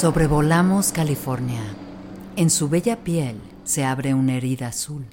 [0.00, 1.60] Sobrevolamos California.
[2.34, 5.04] En su bella piel se abre una herida azul.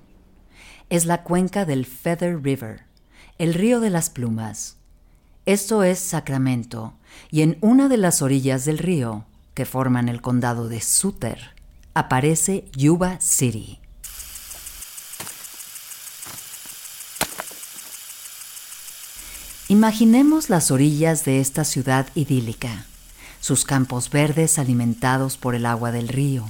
[0.89, 2.85] Es la cuenca del Feather River,
[3.37, 4.77] el río de las plumas.
[5.45, 6.93] Esto es Sacramento,
[7.29, 11.53] y en una de las orillas del río, que forman el condado de Sutter,
[11.93, 13.81] aparece Yuba City.
[19.67, 22.85] Imaginemos las orillas de esta ciudad idílica
[23.39, 26.45] sus campos verdes alimentados por el agua del río,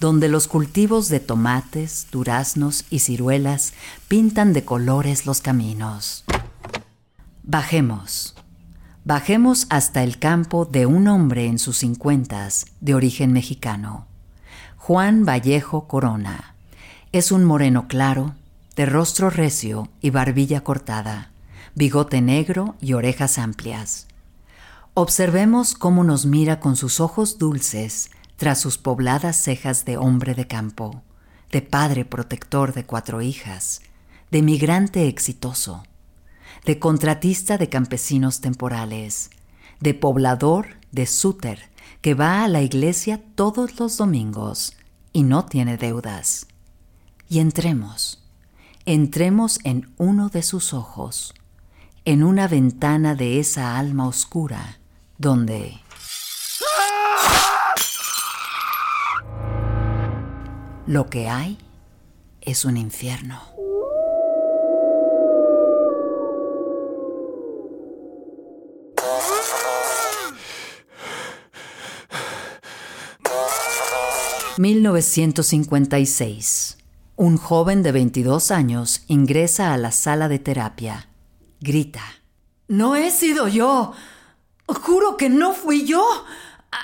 [0.00, 3.74] donde los cultivos de tomates, duraznos y ciruelas
[4.08, 6.24] pintan de colores los caminos.
[7.42, 8.34] Bajemos.
[9.04, 14.06] Bajemos hasta el campo de un hombre en sus cincuentas, de origen mexicano.
[14.76, 16.54] Juan Vallejo Corona.
[17.12, 18.34] Es un moreno claro,
[18.76, 21.32] de rostro recio y barbilla cortada,
[21.74, 24.06] bigote negro y orejas amplias.
[25.02, 30.46] Observemos cómo nos mira con sus ojos dulces tras sus pobladas cejas de hombre de
[30.46, 31.02] campo,
[31.50, 33.80] de padre protector de cuatro hijas,
[34.30, 35.84] de migrante exitoso,
[36.66, 39.30] de contratista de campesinos temporales,
[39.80, 41.70] de poblador de súter
[42.02, 44.76] que va a la iglesia todos los domingos
[45.14, 46.46] y no tiene deudas.
[47.26, 48.22] Y entremos,
[48.84, 51.32] entremos en uno de sus ojos,
[52.04, 54.76] en una ventana de esa alma oscura
[55.20, 55.78] donde
[60.86, 61.58] lo que hay
[62.40, 63.38] es un infierno.
[74.56, 76.78] ...1956...
[77.16, 81.10] Un joven de 22 años ingresa a la sala de terapia.
[81.60, 82.02] Grita.
[82.68, 83.92] No he sido yo.
[84.74, 86.04] Juro que no fui yo.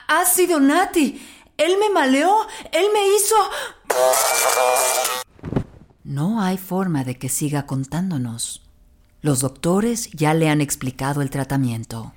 [0.08, 1.20] Ha sido Nati.
[1.56, 2.46] Él me maleó.
[2.72, 3.34] Él me hizo...
[6.04, 8.62] No hay forma de que siga contándonos.
[9.22, 12.12] Los doctores ya le han explicado el tratamiento.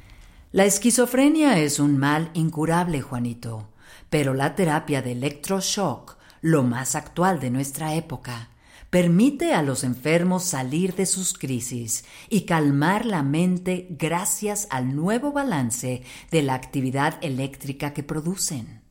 [0.51, 3.69] La esquizofrenia es un mal incurable, Juanito,
[4.09, 8.49] pero la terapia de electroshock, lo más actual de nuestra época,
[8.89, 15.31] permite a los enfermos salir de sus crisis y calmar la mente gracias al nuevo
[15.31, 18.81] balance de la actividad eléctrica que producen.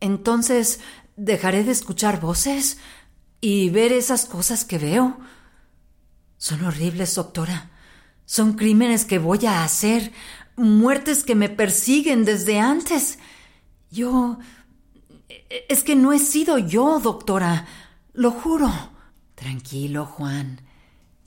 [0.00, 0.80] Entonces,
[1.16, 2.78] ¿dejaré de escuchar voces
[3.40, 5.18] y ver esas cosas que veo?
[6.38, 7.70] Son horribles, doctora.
[8.24, 10.12] Son crímenes que voy a hacer,
[10.56, 13.18] muertes que me persiguen desde antes.
[13.90, 14.38] Yo...
[15.68, 17.66] Es que no he sido yo, doctora.
[18.12, 18.95] Lo juro.
[19.36, 20.62] Tranquilo, Juan.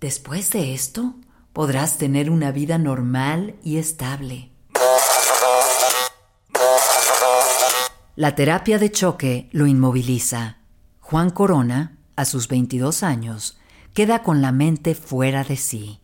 [0.02, 1.16] Después de esto,
[1.53, 4.50] podrás tener una vida normal y estable.
[8.16, 10.58] La terapia de choque lo inmoviliza.
[11.00, 13.58] Juan Corona, a sus 22 años,
[13.94, 16.00] queda con la mente fuera de sí,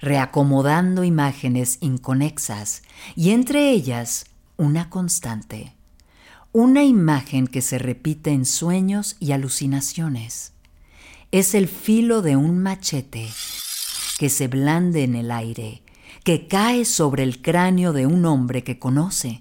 [0.00, 2.82] reacomodando imágenes inconexas
[3.16, 4.26] y entre ellas
[4.56, 5.74] una constante,
[6.52, 10.52] una imagen que se repite en sueños y alucinaciones
[11.32, 13.26] es el filo de un machete
[14.18, 15.82] que se blande en el aire,
[16.24, 19.40] que cae sobre el cráneo de un hombre que conoce,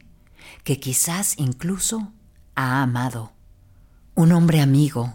[0.64, 2.14] que quizás incluso
[2.56, 3.34] ha amado.
[4.16, 5.14] Un hombre amigo,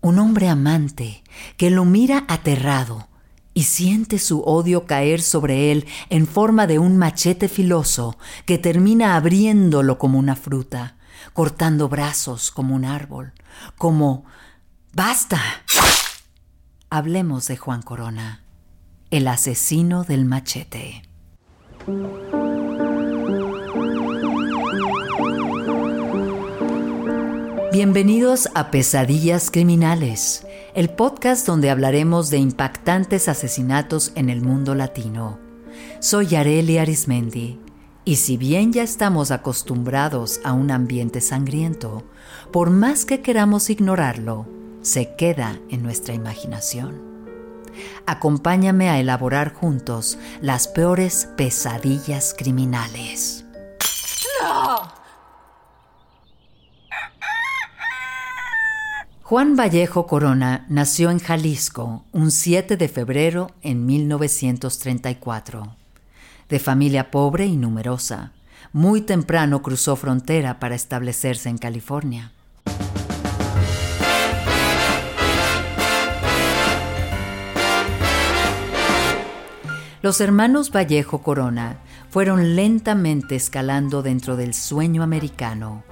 [0.00, 1.22] un hombre amante,
[1.56, 3.06] que lo mira aterrado
[3.54, 9.14] y siente su odio caer sobre él en forma de un machete filoso que termina
[9.14, 10.96] abriéndolo como una fruta,
[11.32, 13.32] cortando brazos como un árbol,
[13.76, 14.24] como
[14.92, 15.40] ¡Basta!
[16.90, 18.44] Hablemos de Juan Corona,
[19.10, 21.02] el asesino del machete.
[27.70, 35.38] Bienvenidos a Pesadillas Criminales, el podcast donde hablaremos de impactantes asesinatos en el mundo latino.
[36.00, 37.60] Soy Yareli Arismendi,
[38.06, 42.04] y si bien ya estamos acostumbrados a un ambiente sangriento,
[42.50, 44.46] por más que queramos ignorarlo,
[44.88, 47.02] se queda en nuestra imaginación.
[48.06, 53.44] Acompáñame a elaborar juntos las peores pesadillas criminales.
[59.22, 65.76] Juan Vallejo Corona nació en Jalisco un 7 de febrero en 1934.
[66.48, 68.32] De familia pobre y numerosa,
[68.72, 72.32] muy temprano cruzó frontera para establecerse en California.
[80.00, 81.78] Los hermanos Vallejo Corona
[82.08, 85.82] fueron lentamente escalando dentro del sueño americano,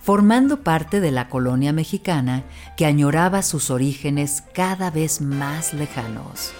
[0.00, 2.44] formando parte de la colonia mexicana
[2.76, 6.52] que añoraba sus orígenes cada vez más lejanos.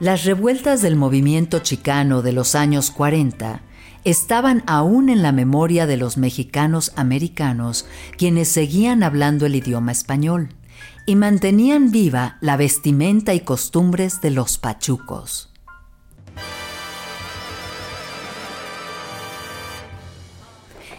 [0.00, 3.62] Las revueltas del movimiento chicano de los años 40
[4.04, 7.86] estaban aún en la memoria de los mexicanos americanos
[8.16, 10.50] quienes seguían hablando el idioma español
[11.08, 15.48] y mantenían viva la vestimenta y costumbres de los pachucos.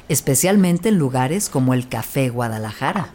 [0.08, 3.10] especialmente en lugares como el Café Guadalajara.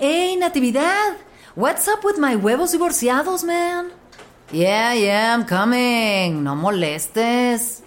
[0.00, 1.18] ¡Hey, Natividad!
[1.54, 3.88] What's up with my huevos divorciados, man?
[4.50, 6.42] Yeah, yeah, I'm coming.
[6.42, 7.82] No molestes.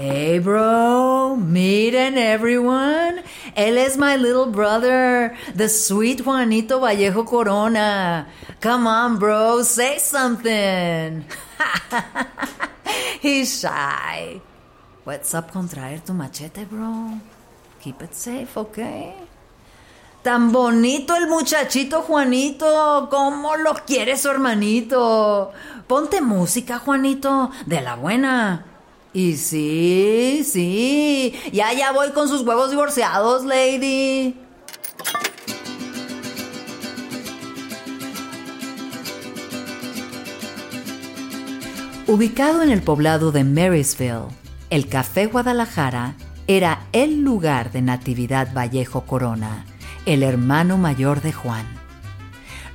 [0.00, 3.22] Hey, bro, miren everyone.
[3.54, 8.26] Él es my little brother, the sweet Juanito Vallejo Corona.
[8.62, 11.26] Come on, bro, say something.
[13.20, 14.40] He's shy.
[15.04, 17.20] What's up con traer tu machete, bro?
[17.82, 19.12] Keep it safe, okay?
[20.22, 23.06] Tan bonito el muchachito Juanito.
[23.10, 25.52] ¿Cómo lo quiere su hermanito?
[25.86, 28.69] Ponte música, Juanito, de la buena.
[29.12, 34.36] Y sí, sí, ya ya voy con sus huevos divorciados, lady.
[42.06, 44.28] Ubicado en el poblado de Marysville,
[44.68, 46.14] el Café Guadalajara
[46.46, 49.64] era el lugar de Natividad Vallejo Corona,
[50.06, 51.66] el hermano mayor de Juan.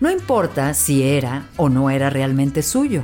[0.01, 3.03] No importa si era o no era realmente suyo,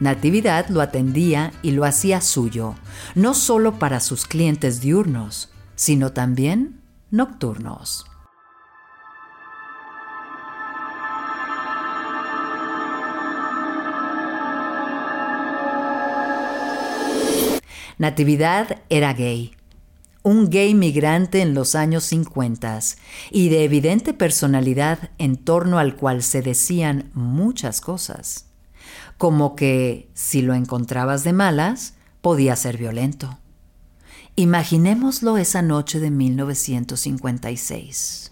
[0.00, 2.74] Natividad lo atendía y lo hacía suyo,
[3.14, 6.80] no solo para sus clientes diurnos, sino también
[7.12, 8.04] nocturnos.
[17.96, 19.54] Natividad era gay,
[20.24, 22.80] un gay migrante en los años 50
[23.30, 28.46] y de evidente personalidad en torno al cual se decían muchas cosas
[29.24, 33.38] como que si lo encontrabas de malas, podía ser violento.
[34.36, 38.30] Imaginémoslo esa noche de 1956.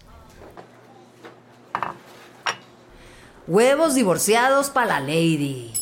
[3.47, 5.73] Huevos divorciados para la lady.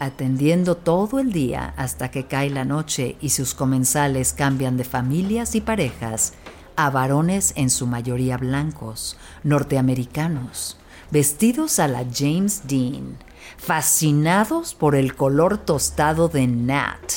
[0.00, 5.54] Atendiendo todo el día hasta que cae la noche y sus comensales cambian de familias
[5.54, 6.34] y parejas
[6.76, 10.76] a varones en su mayoría blancos, norteamericanos,
[11.10, 13.16] vestidos a la James Dean,
[13.56, 17.12] fascinados por el color tostado de Nat,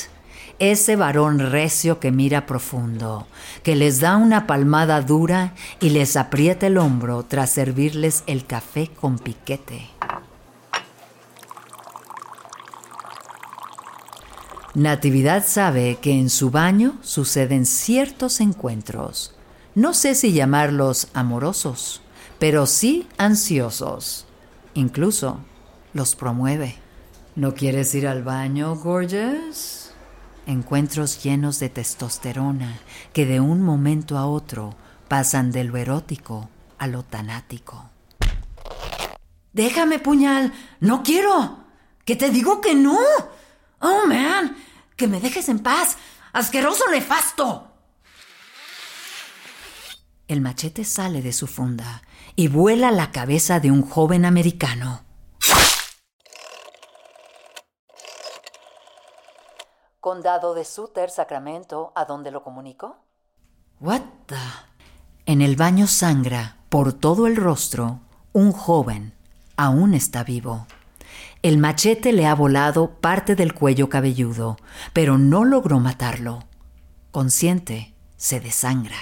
[0.59, 3.27] ese varón recio que mira profundo,
[3.63, 8.89] que les da una palmada dura y les aprieta el hombro tras servirles el café
[8.89, 9.89] con piquete.
[14.75, 19.35] Natividad sabe que en su baño suceden ciertos encuentros,
[19.75, 22.01] no sé si llamarlos amorosos,
[22.37, 24.25] pero sí ansiosos,
[24.73, 25.39] incluso
[25.93, 26.75] los promueve.
[27.35, 29.91] ¿No quieres ir al baño, gorgeous?
[30.45, 32.79] Encuentros llenos de testosterona
[33.13, 34.75] que de un momento a otro
[35.07, 37.89] pasan de lo erótico a lo tanático.
[39.53, 40.53] Déjame, puñal.
[40.79, 41.65] No quiero.
[42.05, 42.97] Que te digo que no.
[43.79, 44.55] Oh, man.
[44.95, 45.97] Que me dejes en paz.
[46.33, 47.67] Asqueroso nefasto.
[50.27, 52.03] El machete sale de su funda
[52.35, 55.08] y vuela la cabeza de un joven americano.
[59.99, 62.95] Condado de Sutter, Sacramento, ¿a dónde lo comunico?
[63.81, 64.35] What the?
[65.25, 67.99] En el baño sangra por todo el rostro
[68.31, 69.13] un joven.
[69.57, 70.67] Aún está vivo.
[71.41, 74.55] El machete le ha volado parte del cuello cabelludo,
[74.93, 76.45] pero no logró matarlo.
[77.11, 78.95] Consciente, se desangra.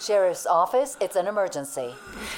[0.00, 1.94] Sheriff's Office, it's an emergency.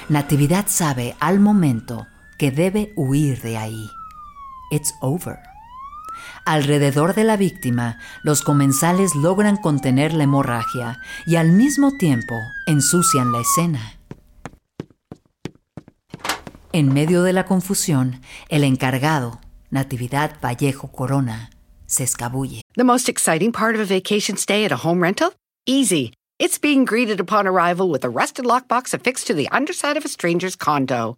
[0.09, 2.05] Natividad sabe al momento
[2.37, 3.89] que debe huir de ahí.
[4.71, 5.39] It's over.
[6.45, 12.35] Alrededor de la víctima, los comensales logran contener la hemorragia y al mismo tiempo
[12.67, 13.99] ensucian la escena.
[16.71, 19.39] En medio de la confusión, el encargado,
[19.69, 21.49] Natividad Vallejo Corona,
[21.85, 22.61] se escabulle.
[22.75, 25.33] The most exciting part of a vacation stay at a home rental?
[25.65, 26.11] Easy.
[26.37, 30.09] It's being greeted upon arrival with a rusted lockbox affixed to the underside of a
[30.09, 31.17] stranger's condo.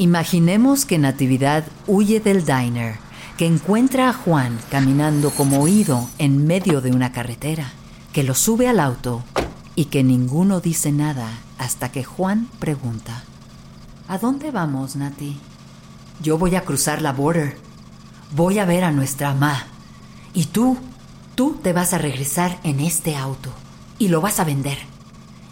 [0.00, 2.96] Imaginemos que Natividad huye del diner,
[3.36, 7.70] que encuentra a Juan caminando como oído en medio de una carretera,
[8.14, 9.22] que lo sube al auto
[9.74, 11.28] y que ninguno dice nada
[11.58, 13.24] hasta que Juan pregunta,
[14.08, 15.38] ¿A dónde vamos, Nati?
[16.22, 17.58] Yo voy a cruzar la border.
[18.34, 19.66] Voy a ver a nuestra mamá.
[20.32, 20.78] Y tú,
[21.34, 23.52] tú te vas a regresar en este auto
[23.98, 24.78] y lo vas a vender.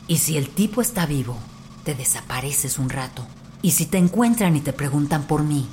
[0.07, 1.37] Y si el tipo está vivo,
[1.85, 3.26] te desapareces un rato.
[3.61, 5.69] Y si te encuentran y te preguntan por mí,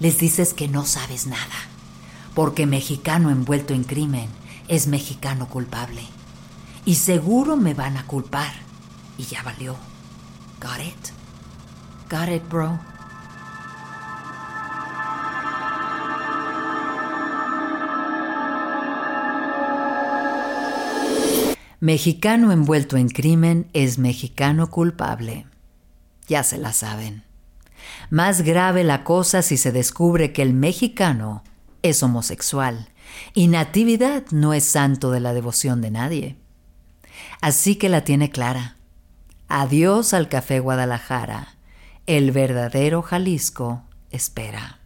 [0.00, 1.56] les dices que no sabes nada.
[2.34, 4.28] Porque mexicano envuelto en crimen
[4.68, 6.02] es mexicano culpable.
[6.84, 8.52] Y seguro me van a culpar.
[9.18, 9.76] Y ya valió.
[10.60, 12.10] Got it?
[12.10, 12.78] Got it, bro?
[21.80, 25.46] Mexicano envuelto en crimen es mexicano culpable.
[26.28, 27.24] Ya se la saben.
[28.10, 31.42] Más grave la cosa si se descubre que el mexicano
[31.82, 32.88] es homosexual
[33.34, 36.36] y Natividad no es santo de la devoción de nadie.
[37.40, 38.76] Así que la tiene clara.
[39.48, 41.56] Adiós al Café Guadalajara.
[42.06, 44.77] El verdadero Jalisco espera.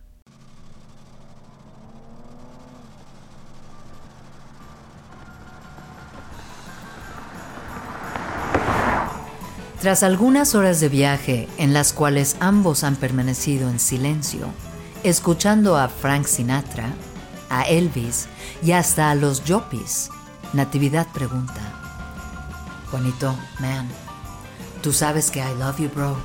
[9.82, 14.46] Tras algunas horas de viaje en las cuales ambos han permanecido en silencio,
[15.02, 16.94] escuchando a Frank Sinatra,
[17.50, 18.28] a Elvis
[18.62, 20.08] y hasta a los Yopis,
[20.52, 21.60] Natividad pregunta,
[22.92, 23.88] Juanito, man,
[24.84, 26.16] tú sabes que I love you, bro.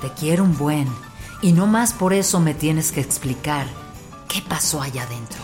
[0.00, 0.88] Te quiero un buen
[1.42, 3.66] y no más por eso me tienes que explicar
[4.26, 5.42] qué pasó allá adentro.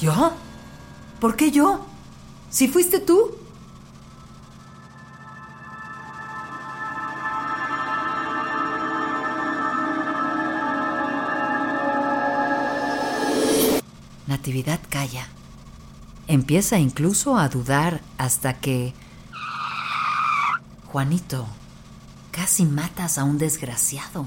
[0.00, 0.32] ¿Yo?
[1.20, 1.86] ¿Por qué yo?
[2.50, 3.45] Si fuiste tú.
[16.28, 18.94] Empieza incluso a dudar hasta que...
[20.86, 21.46] Juanito,
[22.30, 24.26] casi matas a un desgraciado.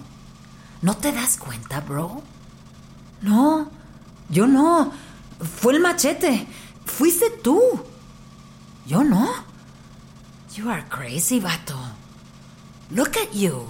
[0.81, 2.21] ¿No te das cuenta, bro?
[3.21, 3.69] No,
[4.29, 4.91] yo no.
[5.39, 6.47] Fue el machete.
[6.85, 7.61] Fuiste tú.
[8.85, 9.27] Yo no.
[10.55, 11.77] You are crazy, vato.
[12.91, 13.65] Look at you.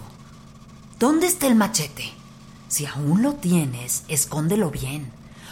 [1.00, 2.14] ¿Dónde está el machete?
[2.68, 5.12] Si aún lo tienes, escóndelo bien.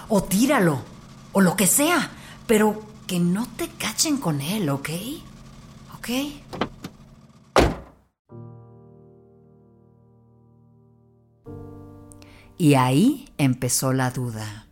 [0.09, 0.81] O tíralo
[1.31, 2.11] o lo que sea,
[2.45, 4.89] pero que no te cachen con él, ¿ok?
[5.97, 6.09] ¿Ok?
[12.57, 14.65] Y ahí empezó la duda.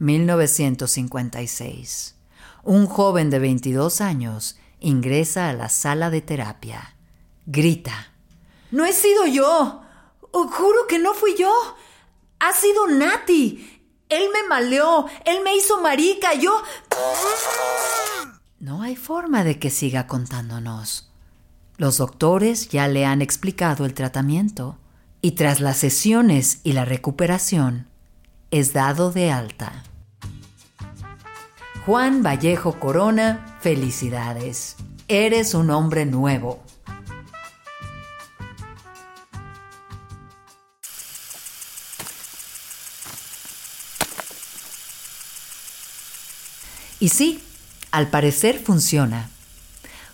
[0.00, 2.17] ...1956
[2.68, 6.96] un joven de 22 años ingresa a la sala de terapia.
[7.46, 8.12] Grita.
[8.70, 9.80] No he sido yo.
[10.32, 11.50] Juro que no fui yo.
[12.38, 13.80] Ha sido Nati.
[14.10, 15.06] Él me maleó.
[15.24, 16.34] Él me hizo marica.
[16.34, 16.62] Yo...
[18.60, 21.10] No hay forma de que siga contándonos.
[21.78, 24.76] Los doctores ya le han explicado el tratamiento
[25.22, 27.88] y tras las sesiones y la recuperación
[28.50, 29.84] es dado de alta.
[31.88, 34.76] Juan Vallejo Corona, felicidades.
[35.08, 36.62] Eres un hombre nuevo.
[47.00, 47.42] Y sí,
[47.90, 49.30] al parecer funciona.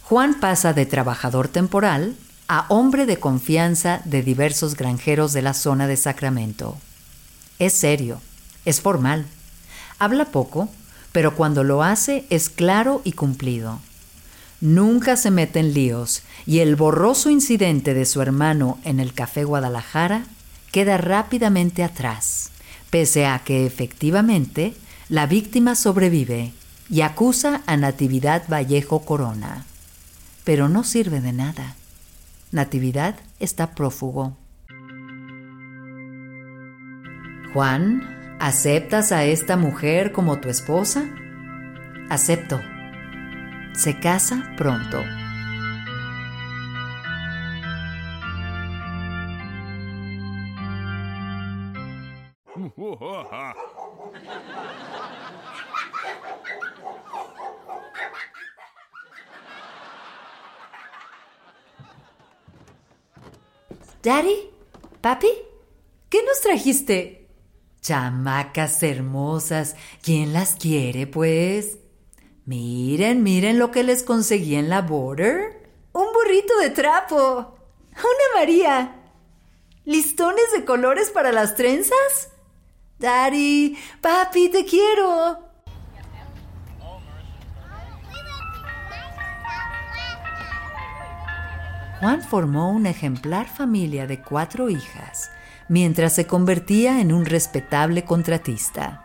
[0.04, 2.14] Juan pasa de trabajador temporal
[2.47, 6.78] a hombre de confianza de diversos granjeros de la zona de Sacramento.
[7.59, 8.21] Es serio,
[8.64, 9.26] es formal,
[9.99, 10.69] habla poco,
[11.14, 13.78] pero cuando lo hace es claro y cumplido.
[14.61, 19.44] Nunca se mete en líos y el borroso incidente de su hermano en el Café
[19.44, 20.25] Guadalajara
[20.73, 22.50] queda rápidamente atrás,
[22.90, 24.75] pese a que efectivamente
[25.09, 26.52] la víctima sobrevive
[26.90, 29.66] y acusa a Natividad Vallejo Corona.
[30.42, 31.76] Pero no sirve de nada.
[32.50, 34.37] Natividad está prófugo.
[37.52, 41.09] Juan, ¿aceptas a esta mujer como tu esposa?
[42.11, 42.61] Acepto.
[43.73, 45.03] Se casa pronto.
[64.03, 64.51] Daddy,
[65.01, 65.29] papi,
[66.11, 67.24] ¿qué nos trajiste?
[67.85, 71.76] Chamacas hermosas, ¿quién las quiere, pues?
[72.47, 75.69] Miren, miren lo que les conseguí en la border.
[75.93, 77.58] Un burrito de trapo.
[77.93, 79.02] Una María.
[79.85, 82.30] ¿Listones de colores para las trenzas?
[82.99, 85.41] Daddy, papi, te quiero.
[92.00, 95.30] Juan formó una ejemplar familia de cuatro hijas,
[95.69, 99.00] mientras se convertía en un respetable contratista.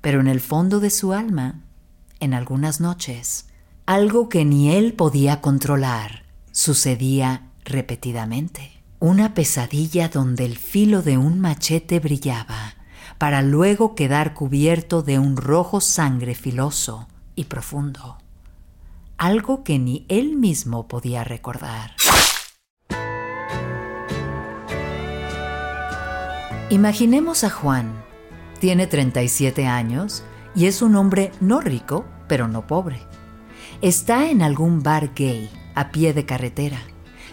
[0.00, 1.62] Pero en el fondo de su alma,
[2.20, 3.46] en algunas noches,
[3.86, 8.82] algo que ni él podía controlar sucedía repetidamente.
[9.00, 12.76] Una pesadilla donde el filo de un machete brillaba
[13.18, 18.18] para luego quedar cubierto de un rojo sangre filoso y profundo,
[19.18, 21.92] algo que ni él mismo podía recordar.
[26.70, 28.04] Imaginemos a Juan.
[28.58, 30.24] Tiene 37 años
[30.56, 32.98] y es un hombre no rico, pero no pobre.
[33.82, 36.80] Está en algún bar gay a pie de carretera,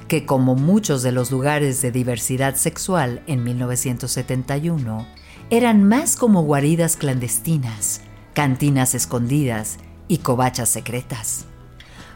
[0.08, 5.08] que como muchos de los lugares de diversidad sexual en 1971,
[5.50, 8.02] eran más como guaridas clandestinas,
[8.34, 11.46] cantinas escondidas y covachas secretas.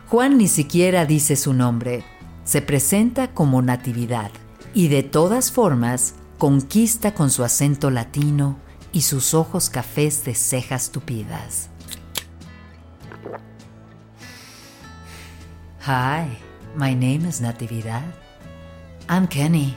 [0.10, 2.04] Juan ni siquiera dice su nombre,
[2.43, 4.32] se presenta como Natividad
[4.73, 8.58] y de todas formas conquista con su acento latino
[8.91, 11.69] y sus ojos cafés de cejas tupidas.
[15.86, 16.38] Hi,
[16.76, 18.04] my name is Natividad.
[19.10, 19.76] I'm Kenny.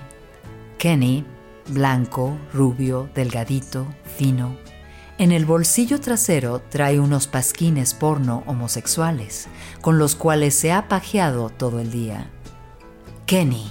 [0.79, 1.25] Kenny
[1.71, 4.57] blanco, rubio, delgadito, fino.
[5.21, 9.49] En el bolsillo trasero trae unos pasquines porno homosexuales,
[9.83, 12.31] con los cuales se ha pajeado todo el día.
[13.27, 13.71] Kenny,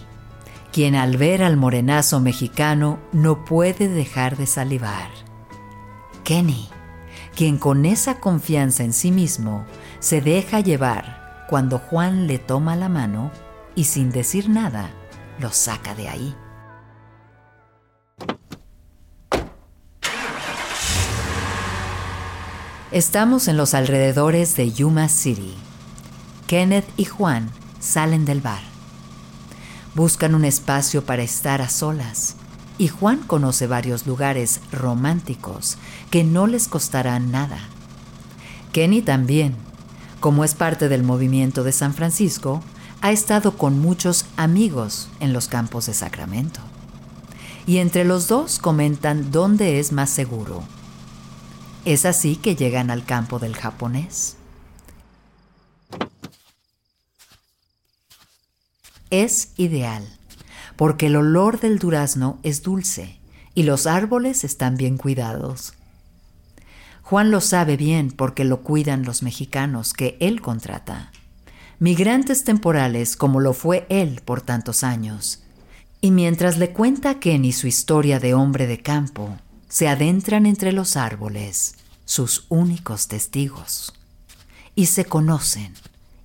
[0.71, 5.09] quien al ver al morenazo mexicano no puede dejar de salivar.
[6.23, 6.69] Kenny,
[7.35, 9.65] quien con esa confianza en sí mismo
[9.97, 13.31] se deja llevar cuando Juan le toma la mano
[13.73, 14.91] y sin decir nada
[15.39, 16.35] lo saca de ahí.
[22.91, 25.53] Estamos en los alrededores de Yuma City.
[26.47, 28.63] Kenneth y Juan salen del bar.
[29.93, 32.35] Buscan un espacio para estar a solas
[32.79, 35.77] y Juan conoce varios lugares románticos
[36.09, 37.59] que no les costarán nada.
[38.71, 39.53] Kenny también,
[40.19, 42.63] como es parte del movimiento de San Francisco,
[43.01, 46.59] ha estado con muchos amigos en los campos de Sacramento.
[47.67, 50.63] Y entre los dos comentan dónde es más seguro
[51.93, 54.37] es así que llegan al campo del japonés.
[59.09, 60.07] es ideal,
[60.75, 63.19] porque el olor del durazno es dulce
[63.55, 65.73] y los árboles están bien cuidados.
[67.01, 71.11] Juan lo sabe bien porque lo cuidan los mexicanos que él contrata,
[71.79, 75.43] migrantes temporales como lo fue él por tantos años.
[76.01, 79.37] Y mientras le cuenta a Kenny su historia de hombre de campo,
[79.69, 83.93] se adentran entre los árboles, sus únicos testigos,
[84.75, 85.73] y se conocen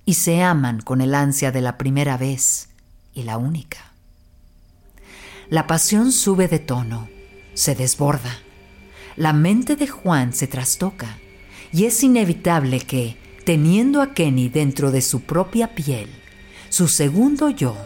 [0.03, 2.69] y se aman con el ansia de la primera vez
[3.13, 3.93] y la única.
[5.49, 7.07] La pasión sube de tono,
[7.53, 8.35] se desborda.
[9.15, 11.17] La mente de Juan se trastoca
[11.71, 16.09] y es inevitable que, teniendo a Kenny dentro de su propia piel,
[16.69, 17.77] su segundo yo,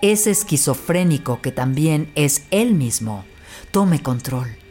[0.00, 3.24] ese esquizofrénico que también es él mismo,
[3.72, 4.61] tome control.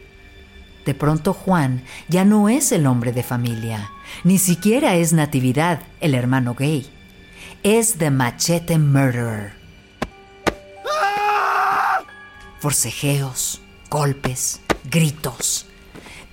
[0.86, 3.92] De pronto Juan ya no es el hombre de familia,
[4.24, 6.90] ni siquiera es Natividad, el hermano gay.
[7.64, 9.54] Es The Machete Murderer.
[12.60, 15.68] Forcejeos, golpes, gritos.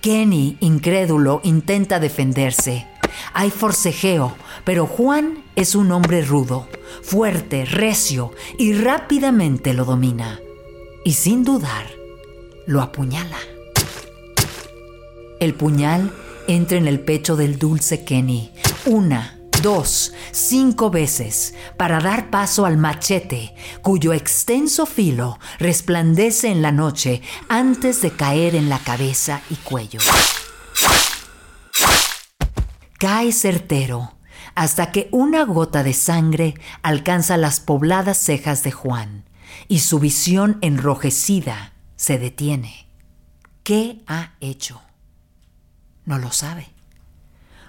[0.01, 2.87] Kenny, incrédulo, intenta defenderse.
[3.35, 6.69] Hay forcejeo, pero Juan es un hombre rudo,
[7.03, 10.41] fuerte, recio y rápidamente lo domina.
[11.05, 11.87] Y sin dudar,
[12.67, 13.39] lo apuñala.
[15.41, 16.13] El puñal
[16.49, 18.53] entra en el pecho del dulce Kenny.
[18.87, 26.73] Una, dos, cinco veces para dar paso al machete, cuyo extenso filo resplandece en la
[26.73, 30.01] noche antes de caer en la cabeza y cuello.
[32.99, 34.15] Cae certero
[34.57, 39.25] hasta que una gota de sangre alcanza las pobladas cejas de Juan
[39.69, 42.89] y su visión enrojecida se detiene.
[43.63, 44.81] ¿Qué ha hecho?
[46.09, 46.71] No lo sabe.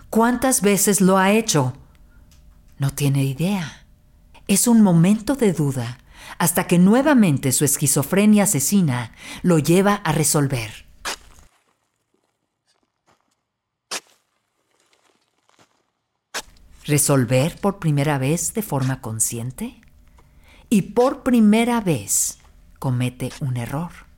[0.10, 1.74] ¿Cuántas veces lo ha hecho?
[2.78, 3.86] No tiene idea.
[4.48, 5.98] Es un momento de duda
[6.38, 10.86] hasta que nuevamente su esquizofrenia asesina lo lleva a resolver.
[16.86, 19.82] ¿Resolver por primera vez de forma consciente?
[20.70, 22.38] Y por primera vez
[22.80, 24.09] comete un error.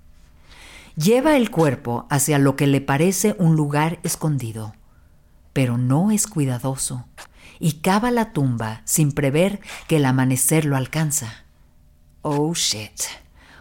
[0.95, 4.75] Lleva el cuerpo hacia lo que le parece un lugar escondido,
[5.53, 7.05] pero no es cuidadoso
[7.59, 11.45] y cava la tumba sin prever que el amanecer lo alcanza.
[12.23, 13.03] Oh shit.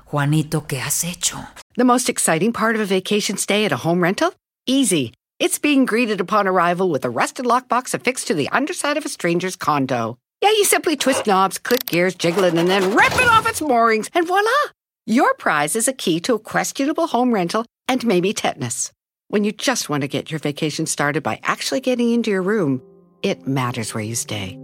[0.07, 1.39] Juanito, ¿qué has hecho?
[1.77, 4.33] The most exciting part of a vacation stay at a home rental?
[4.67, 5.13] Easy.
[5.39, 9.09] It's being greeted upon arrival with a rusted lockbox affixed to the underside of a
[9.09, 10.19] stranger's condo.
[10.43, 13.61] Yeah, you simply twist knobs, click gears, jiggle it, and then rip it off its
[13.61, 14.51] moorings, and voila!
[15.11, 18.93] Your prize is a key to a questionable home rental and maybe tetanus.
[19.27, 22.81] When you just want to get your vacation started by actually getting into your room,
[23.25, 24.57] it matters where you stay.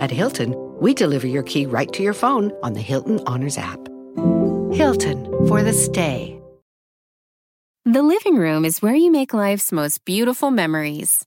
[0.00, 3.78] At Hilton, we deliver your key right to your phone on the Hilton Honors app.
[4.72, 6.40] Hilton for the stay.
[7.84, 11.26] The living room is where you make life's most beautiful memories.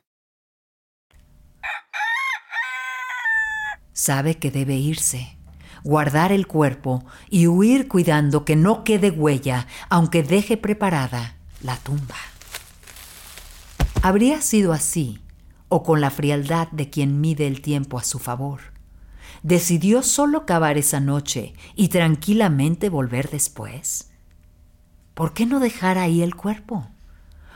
[4.01, 5.37] Sabe que debe irse,
[5.83, 12.15] guardar el cuerpo y huir cuidando que no quede huella, aunque deje preparada la tumba.
[14.01, 15.19] Habría sido así,
[15.69, 18.61] o con la frialdad de quien mide el tiempo a su favor.
[19.43, 24.09] Decidió solo cavar esa noche y tranquilamente volver después.
[25.13, 26.87] ¿Por qué no dejar ahí el cuerpo?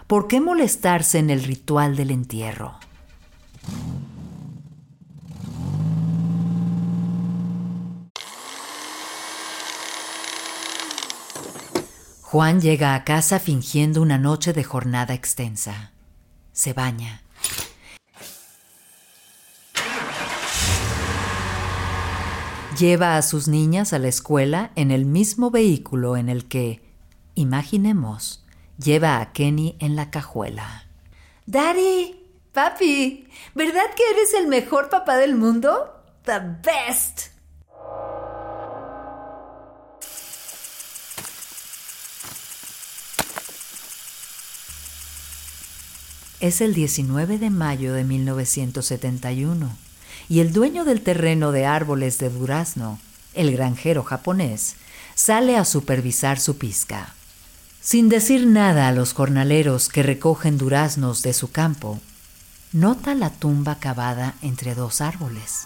[0.06, 2.78] ¿Por qué molestarse en el ritual del entierro?
[12.36, 15.94] Juan llega a casa fingiendo una noche de jornada extensa.
[16.52, 17.24] Se baña.
[22.78, 26.82] Lleva a sus niñas a la escuela en el mismo vehículo en el que,
[27.36, 28.44] imaginemos,
[28.78, 30.90] lleva a Kenny en la cajuela.
[31.46, 32.20] Daddy,
[32.52, 36.04] papi, ¿verdad que eres el mejor papá del mundo?
[36.26, 37.35] The best.
[46.46, 49.76] Es el 19 de mayo de 1971
[50.30, 53.00] y el dueño del terreno de árboles de durazno,
[53.34, 54.76] el granjero japonés,
[55.16, 57.16] sale a supervisar su pizca.
[57.82, 62.00] Sin decir nada a los jornaleros que recogen duraznos de su campo,
[62.74, 65.66] nota la tumba cavada entre dos árboles.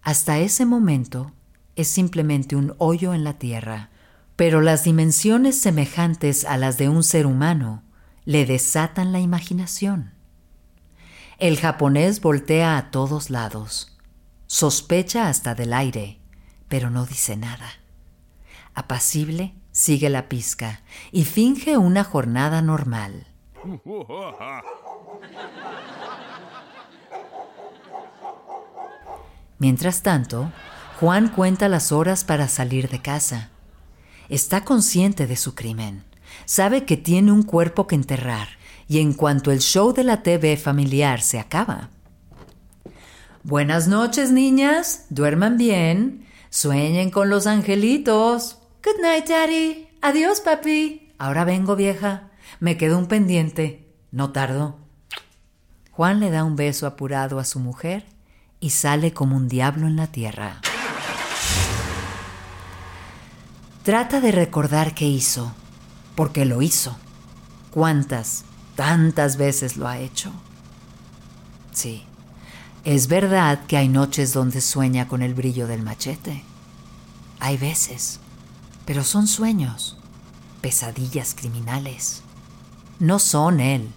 [0.00, 1.30] Hasta ese momento
[1.80, 3.90] es simplemente un hoyo en la tierra,
[4.36, 7.82] pero las dimensiones semejantes a las de un ser humano
[8.24, 10.14] le desatan la imaginación.
[11.38, 13.98] El japonés voltea a todos lados,
[14.46, 16.20] sospecha hasta del aire,
[16.68, 17.70] pero no dice nada.
[18.74, 23.26] Apacible, sigue la pizca y finge una jornada normal.
[29.58, 30.50] Mientras tanto,
[31.00, 33.48] Juan cuenta las horas para salir de casa.
[34.28, 36.04] Está consciente de su crimen.
[36.44, 38.48] Sabe que tiene un cuerpo que enterrar
[38.86, 41.88] y en cuanto el show de la TV familiar se acaba.
[43.44, 45.06] Buenas noches, niñas.
[45.08, 46.26] Duerman bien.
[46.50, 48.58] Sueñen con los angelitos.
[48.84, 49.88] Good night, Daddy.
[50.02, 51.14] Adiós, papi.
[51.16, 52.28] Ahora vengo, vieja.
[52.58, 53.88] Me quedó un pendiente.
[54.10, 54.76] No tardo.
[55.92, 58.04] Juan le da un beso apurado a su mujer
[58.60, 60.60] y sale como un diablo en la tierra.
[63.82, 65.52] Trata de recordar qué hizo,
[66.14, 66.96] porque lo hizo.
[67.70, 68.44] ¿Cuántas,
[68.80, 70.32] Tantas veces lo ha hecho.
[71.70, 72.02] Sí,
[72.82, 76.42] es verdad que hay noches donde sueña con el brillo del machete.
[77.40, 78.20] Hay veces,
[78.86, 79.98] pero son sueños,
[80.62, 82.22] pesadillas criminales.
[82.98, 83.92] No son él.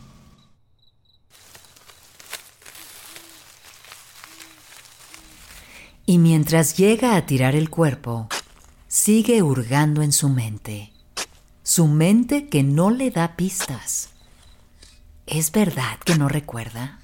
[6.06, 8.28] Y mientras llega a tirar el cuerpo,
[8.94, 10.94] sigue hurgando en su mente.
[11.64, 14.12] Su mente que no le da pistas.
[15.26, 17.00] ¿Es verdad que no recuerda?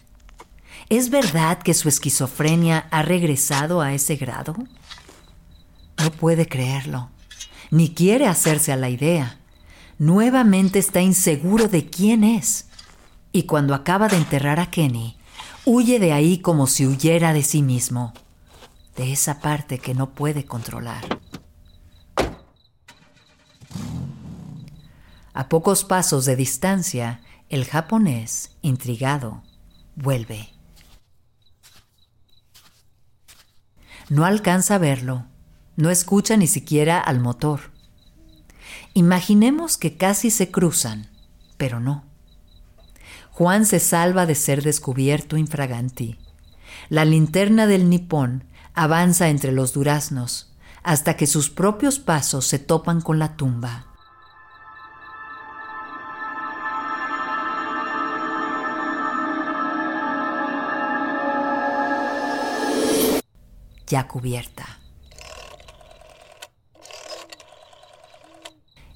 [0.89, 4.55] ¿Es verdad que su esquizofrenia ha regresado a ese grado?
[5.97, 7.09] No puede creerlo,
[7.71, 9.39] ni quiere hacerse a la idea.
[9.97, 12.67] Nuevamente está inseguro de quién es.
[13.31, 15.17] Y cuando acaba de enterrar a Kenny,
[15.65, 18.13] huye de ahí como si huyera de sí mismo,
[18.95, 21.18] de esa parte que no puede controlar.
[25.33, 29.43] A pocos pasos de distancia, el japonés, intrigado,
[29.95, 30.49] vuelve.
[34.09, 35.25] No alcanza a verlo,
[35.75, 37.71] no escucha ni siquiera al motor.
[38.93, 41.09] Imaginemos que casi se cruzan,
[41.57, 42.05] pero no.
[43.31, 46.17] Juan se salva de ser descubierto infraganti.
[46.89, 50.48] La linterna del nipón avanza entre los duraznos
[50.83, 53.85] hasta que sus propios pasos se topan con la tumba.
[63.89, 64.79] ya cubierta.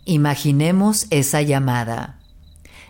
[0.05, 2.19] Imaginemos esa llamada.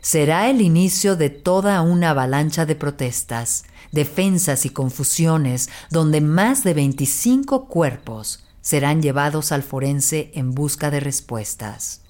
[0.02, 6.74] Será el inicio de toda una avalancha de protestas, defensas y confusiones donde más de
[6.74, 12.02] 25 cuerpos serán llevados al forense en busca de respuestas.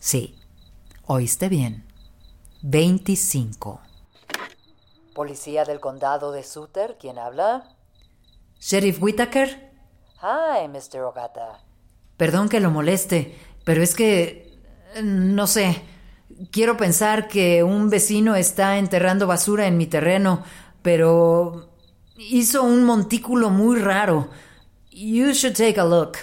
[0.00, 0.34] Sí,
[1.06, 1.84] oíste bien.
[2.62, 3.80] 25.
[5.14, 7.76] Policía del condado de Sutter, ¿quién habla?
[8.58, 9.70] Sheriff Whitaker.
[10.22, 11.02] Hi, Mr.
[11.02, 11.60] Ogata.
[12.16, 14.58] Perdón que lo moleste, pero es que...
[15.02, 15.82] no sé.
[16.50, 20.42] Quiero pensar que un vecino está enterrando basura en mi terreno,
[20.80, 21.68] pero
[22.16, 24.30] hizo un montículo muy raro.
[24.94, 26.18] You should take a look.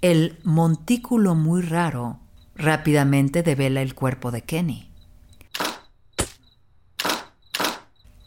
[0.00, 2.20] El montículo muy raro
[2.54, 4.88] rápidamente devela el cuerpo de Kenny.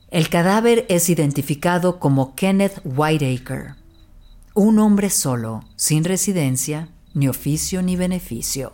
[0.10, 3.76] El cadáver es identificado como Kenneth Whiteacre,
[4.58, 8.74] un hombre solo, sin residencia, ni oficio ni beneficio.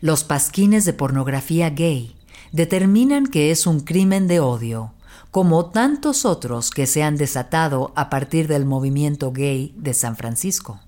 [0.00, 2.14] Los pasquines de pornografía gay
[2.52, 4.94] determinan que es un crimen de odio,
[5.32, 10.78] como tantos otros que se han desatado a partir del movimiento gay de San Francisco.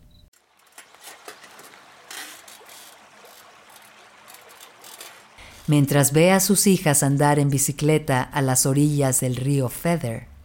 [5.68, 10.35] mientras ve a sus hijas andar en bicicleta a las orillas del río Feather.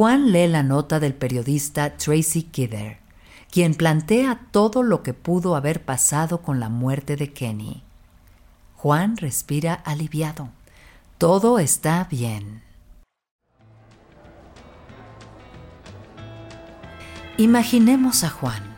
[0.00, 2.96] Juan lee la nota del periodista Tracy Kidder,
[3.50, 7.82] quien plantea todo lo que pudo haber pasado con la muerte de Kenny.
[8.76, 10.48] Juan respira aliviado.
[11.18, 12.62] Todo está bien.
[17.36, 18.74] Imaginemos a Juan.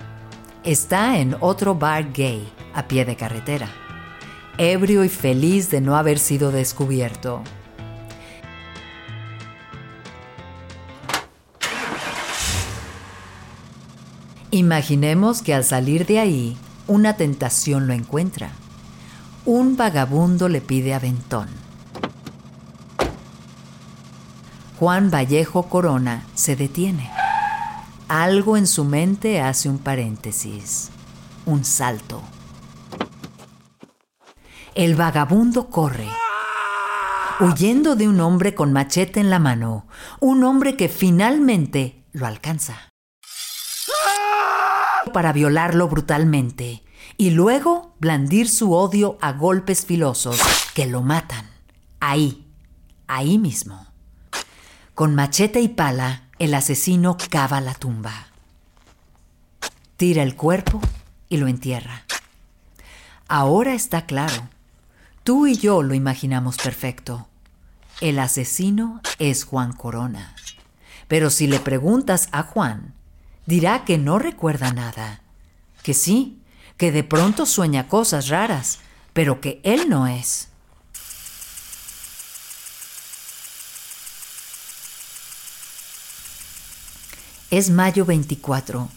[0.64, 3.68] Está en otro bar gay a pie de carretera,
[4.58, 7.44] ebrio y feliz de no haber sido descubierto.
[14.54, 18.50] Imaginemos que al salir de ahí, una tentación lo encuentra.
[19.46, 21.48] Un vagabundo le pide aventón.
[24.78, 27.10] Juan Vallejo Corona se detiene.
[28.08, 30.90] Algo en su mente hace un paréntesis,
[31.46, 32.20] un salto.
[34.74, 36.08] El vagabundo corre,
[37.40, 39.86] huyendo de un hombre con machete en la mano,
[40.20, 42.91] un hombre que finalmente lo alcanza
[45.12, 46.82] para violarlo brutalmente
[47.16, 50.40] y luego blandir su odio a golpes filosos
[50.74, 51.46] que lo matan.
[52.00, 52.46] Ahí,
[53.06, 53.86] ahí mismo.
[54.94, 58.28] Con machete y pala, el asesino cava la tumba.
[59.96, 60.80] Tira el cuerpo
[61.28, 62.04] y lo entierra.
[63.28, 64.48] Ahora está claro.
[65.22, 67.28] Tú y yo lo imaginamos perfecto.
[68.00, 70.34] El asesino es Juan Corona.
[71.08, 72.94] Pero si le preguntas a Juan,
[73.46, 75.20] dirá que no recuerda nada,
[75.82, 76.38] que sí,
[76.76, 78.78] que de pronto sueña cosas raras,
[79.12, 80.48] pero que él no es.
[87.50, 88.88] Es mayo 24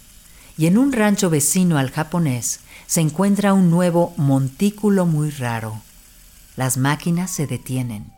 [0.57, 5.81] y en un rancho vecino al japonés se encuentra un nuevo montículo muy raro.
[6.55, 8.14] Las máquinas se detienen.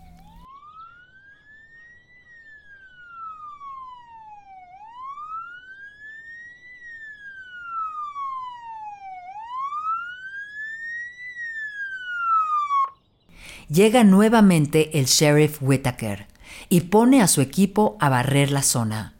[13.69, 16.27] Llega nuevamente el sheriff Whitaker
[16.69, 19.13] y pone a su equipo a barrer la zona.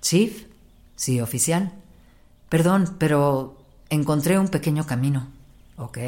[0.00, 0.46] Chief,
[0.96, 1.72] sí, oficial.
[2.48, 3.58] Perdón, pero
[3.90, 5.28] encontré un pequeño camino.
[5.76, 5.98] ¿Ok?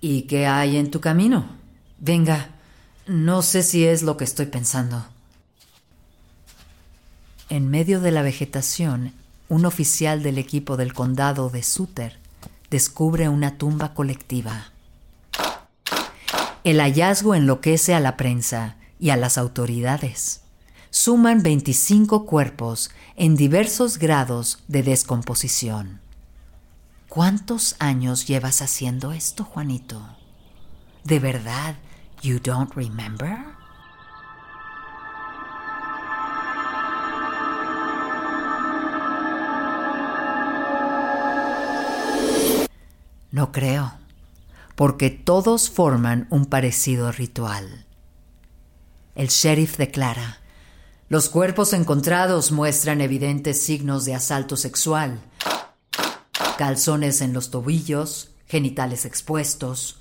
[0.00, 1.46] ¿Y qué hay en tu camino?
[1.98, 2.50] Venga,
[3.06, 5.04] no sé si es lo que estoy pensando.
[7.48, 9.12] En medio de la vegetación,
[9.48, 12.18] un oficial del equipo del condado de Sutter
[12.70, 14.69] descubre una tumba colectiva.
[16.62, 20.42] El hallazgo enloquece a la prensa y a las autoridades.
[20.90, 26.00] Suman 25 cuerpos en diversos grados de descomposición.
[27.08, 30.02] ¿Cuántos años llevas haciendo esto, Juanito?
[31.04, 31.76] ¿De verdad,
[32.20, 33.38] you don't remember?
[43.30, 43.99] No creo
[44.80, 47.84] porque todos forman un parecido ritual.
[49.14, 50.38] El sheriff declara,
[51.10, 55.20] los cuerpos encontrados muestran evidentes signos de asalto sexual,
[56.56, 60.00] calzones en los tobillos, genitales expuestos.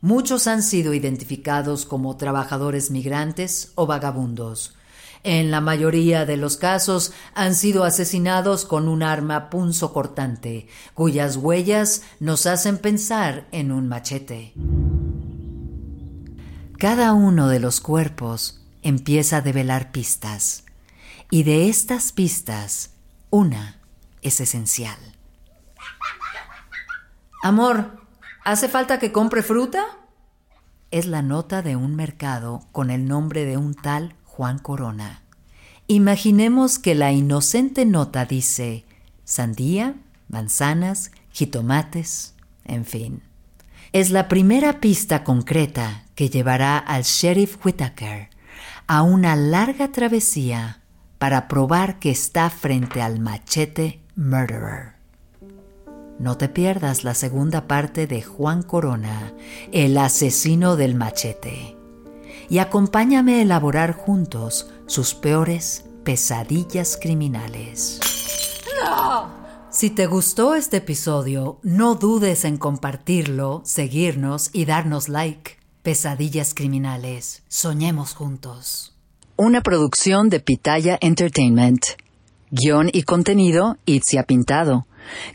[0.00, 4.74] Muchos han sido identificados como trabajadores migrantes o vagabundos,
[5.22, 12.02] en la mayoría de los casos han sido asesinados con un arma punzocortante, cuyas huellas
[12.20, 14.54] nos hacen pensar en un machete.
[16.78, 20.64] Cada uno de los cuerpos empieza a develar pistas,
[21.30, 22.90] y de estas pistas,
[23.30, 23.80] una
[24.22, 24.98] es esencial.
[27.42, 28.00] Amor,
[28.44, 29.84] ¿hace falta que compre fruta?
[30.90, 35.24] Es la nota de un mercado con el nombre de un tal Juan Corona.
[35.88, 38.84] Imaginemos que la inocente nota dice
[39.24, 39.96] sandía,
[40.28, 43.22] manzanas, jitomates, en fin.
[43.92, 48.30] Es la primera pista concreta que llevará al sheriff Whitaker
[48.86, 50.82] a una larga travesía
[51.18, 54.92] para probar que está frente al machete murderer.
[56.20, 59.34] No te pierdas la segunda parte de Juan Corona,
[59.72, 61.77] el asesino del machete
[62.48, 68.00] y acompáñame a elaborar juntos sus peores pesadillas criminales.
[69.70, 75.58] Si te gustó este episodio, no dudes en compartirlo, seguirnos y darnos like.
[75.82, 77.42] Pesadillas criminales.
[77.48, 78.96] Soñemos juntos.
[79.36, 81.82] Una producción de Pitaya Entertainment.
[82.50, 84.86] Guión y contenido, Itzia Pintado.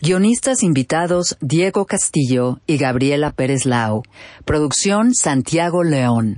[0.02, 4.02] Guionistas invitados, Diego Castillo y Gabriela Pérez Lau.
[4.46, 6.38] Producción, Santiago León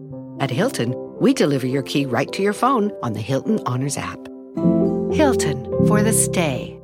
[0.41, 4.17] At Hilton, we deliver your key right to your phone on the Hilton Honors app.
[5.13, 6.81] Hilton for the stay.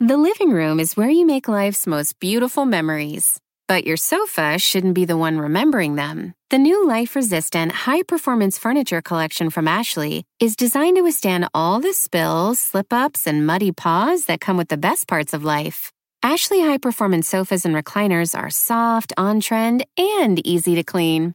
[0.00, 3.38] The living room is where you make life's most beautiful memories.
[3.68, 6.32] But your sofa shouldn't be the one remembering them.
[6.48, 11.80] The new life resistant, high performance furniture collection from Ashley is designed to withstand all
[11.80, 15.92] the spills, slip ups, and muddy paws that come with the best parts of life.
[16.22, 21.34] Ashley high performance sofas and recliners are soft, on trend, and easy to clean.